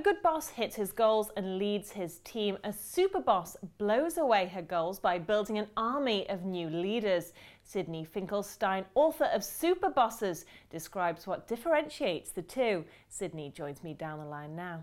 [0.00, 2.58] good boss hits his goals and leads his team.
[2.64, 7.32] A super boss blows away her goals by building an army of new leaders.
[7.62, 12.84] Sydney Finkelstein, author of Super Bosses, describes what differentiates the two.
[13.08, 14.82] Sydney joins me down the line now.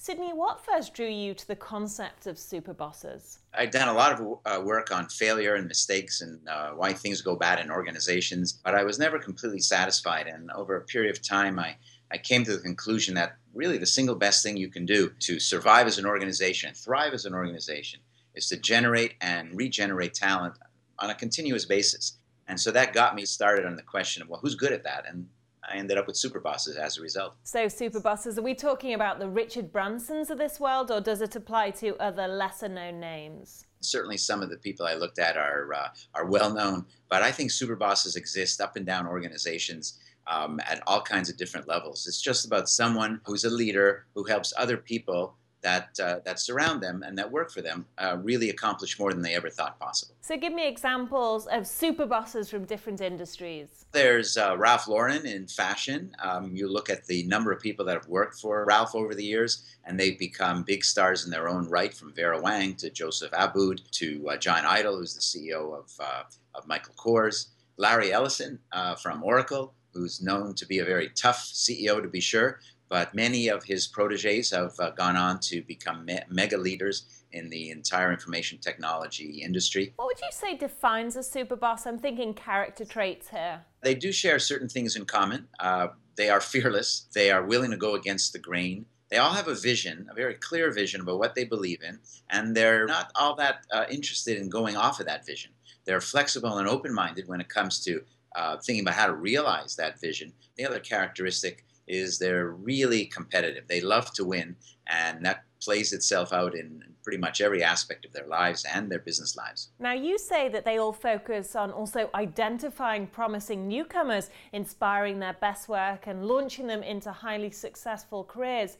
[0.00, 3.40] Sydney, what first drew you to the concept of super bosses?
[3.52, 7.20] I've done a lot of uh, work on failure and mistakes and uh, why things
[7.20, 10.28] go bad in organizations, but I was never completely satisfied.
[10.28, 11.76] And over a period of time, I,
[12.10, 15.38] I came to the conclusion that really the single best thing you can do to
[15.38, 18.00] survive as an organization, thrive as an organization,
[18.34, 20.54] is to generate and regenerate talent
[20.98, 22.18] on a continuous basis.
[22.46, 25.04] And so that got me started on the question of, well, who's good at that?
[25.06, 25.26] And
[25.70, 27.34] I ended up with super bosses as a result.
[27.42, 31.20] So, super bosses, are we talking about the Richard Bransons of this world, or does
[31.20, 33.66] it apply to other lesser known names?
[33.80, 37.30] Certainly, some of the people I looked at are, uh, are well known, but I
[37.32, 39.98] think super bosses exist up and down organizations.
[40.30, 42.06] Um, at all kinds of different levels.
[42.06, 46.82] It's just about someone who's a leader who helps other people that uh, that surround
[46.82, 50.14] them and that work for them uh, really accomplish more than they ever thought possible.
[50.20, 53.86] So, give me examples of super bosses from different industries.
[53.92, 56.14] There's uh, Ralph Lauren in fashion.
[56.22, 59.24] Um, you look at the number of people that have worked for Ralph over the
[59.24, 63.32] years, and they've become big stars in their own right, from Vera Wang to Joseph
[63.32, 66.22] Abboud to uh, John Idol, who's the CEO of uh,
[66.54, 67.48] of Michael Kors.
[67.80, 72.20] Larry Ellison uh, from Oracle, who's known to be a very tough CEO to be
[72.20, 77.24] sure, but many of his proteges have uh, gone on to become me- mega leaders
[77.32, 79.92] in the entire information technology industry.
[79.96, 81.86] What would you say defines a super boss?
[81.86, 83.62] I'm thinking character traits here.
[83.82, 85.48] They do share certain things in common.
[85.58, 88.86] Uh, they are fearless, they are willing to go against the grain.
[89.10, 92.54] They all have a vision, a very clear vision about what they believe in, and
[92.54, 95.52] they're not all that uh, interested in going off of that vision.
[95.84, 98.02] They're flexible and open minded when it comes to
[98.36, 100.32] uh, thinking about how to realize that vision.
[100.56, 103.66] The other characteristic is they're really competitive.
[103.66, 104.56] They love to win,
[104.86, 108.98] and that plays itself out in pretty much every aspect of their lives and their
[108.98, 109.70] business lives.
[109.78, 115.68] Now, you say that they all focus on also identifying promising newcomers, inspiring their best
[115.68, 118.76] work, and launching them into highly successful careers.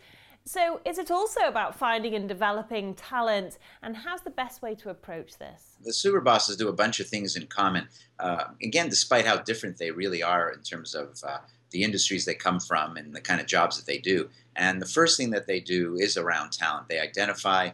[0.49, 3.59] So, is it also about finding and developing talent?
[3.83, 5.77] And how's the best way to approach this?
[5.85, 7.87] The super bosses do a bunch of things in common.
[8.19, 12.33] Uh, again, despite how different they really are in terms of uh, the industries they
[12.33, 14.31] come from and the kind of jobs that they do.
[14.57, 16.89] And the first thing that they do is around talent.
[16.89, 17.73] They identify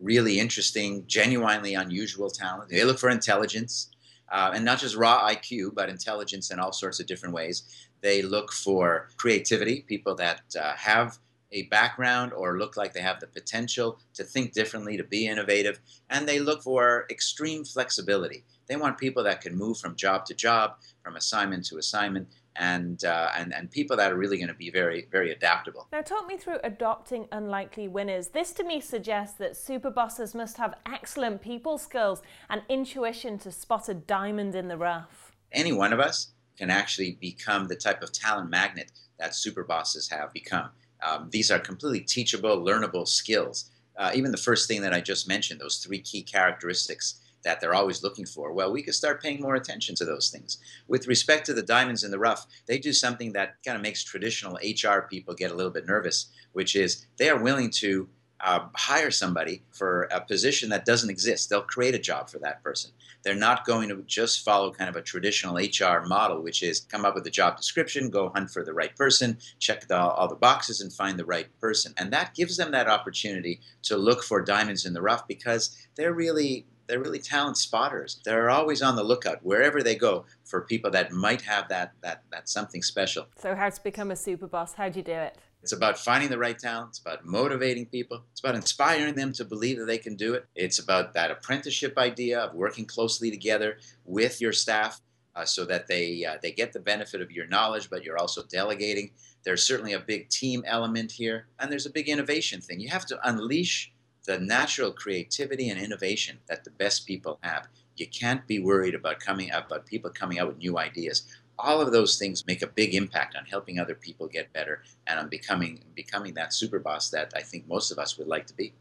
[0.00, 2.70] really interesting, genuinely unusual talent.
[2.70, 3.88] They look for intelligence,
[4.32, 7.62] uh, and not just raw IQ, but intelligence in all sorts of different ways.
[8.00, 11.18] They look for creativity, people that uh, have
[11.52, 15.80] a background or look like they have the potential to think differently, to be innovative,
[16.10, 18.44] and they look for extreme flexibility.
[18.66, 23.04] They want people that can move from job to job, from assignment to assignment, and,
[23.04, 25.86] uh, and, and people that are really going to be very, very adaptable.
[25.92, 28.28] Now, talk me through adopting unlikely winners.
[28.28, 33.52] This to me suggests that super bosses must have excellent people skills and intuition to
[33.52, 35.32] spot a diamond in the rough.
[35.52, 40.08] Any one of us can actually become the type of talent magnet that super bosses
[40.08, 40.70] have become.
[41.06, 43.70] Um, these are completely teachable, learnable skills.
[43.96, 47.74] Uh, even the first thing that I just mentioned, those three key characteristics that they're
[47.74, 48.52] always looking for.
[48.52, 50.58] Well, we could start paying more attention to those things.
[50.88, 54.02] With respect to the diamonds in the rough, they do something that kind of makes
[54.02, 58.08] traditional HR people get a little bit nervous, which is they are willing to
[58.40, 61.48] uh, hire somebody for a position that doesn't exist.
[61.48, 62.90] They'll create a job for that person.
[63.22, 67.04] They're not going to just follow kind of a traditional HR model, which is come
[67.04, 70.36] up with a job description, go hunt for the right person, check the, all the
[70.36, 71.92] boxes, and find the right person.
[71.96, 76.14] And that gives them that opportunity to look for diamonds in the rough because they're
[76.14, 78.20] really they're really talent spotters.
[78.24, 82.22] They're always on the lookout wherever they go for people that might have that that
[82.30, 83.26] that something special.
[83.36, 84.74] So how to become a super boss?
[84.74, 85.36] How do you do it?
[85.66, 86.90] It's about finding the right talent.
[86.90, 88.22] It's about motivating people.
[88.30, 90.46] It's about inspiring them to believe that they can do it.
[90.54, 95.00] It's about that apprenticeship idea of working closely together with your staff
[95.34, 98.44] uh, so that they uh, they get the benefit of your knowledge, but you're also
[98.44, 99.10] delegating.
[99.42, 102.78] There's certainly a big team element here, and there's a big innovation thing.
[102.78, 103.92] You have to unleash
[104.24, 107.66] the natural creativity and innovation that the best people have.
[107.96, 111.26] You can't be worried about coming up about people coming out with new ideas.
[111.58, 115.18] All of those things make a big impact on helping other people get better and
[115.18, 118.54] on becoming becoming that super boss that I think most of us would like to
[118.54, 118.74] be.